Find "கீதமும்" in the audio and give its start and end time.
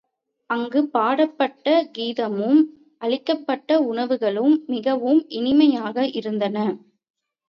1.91-2.61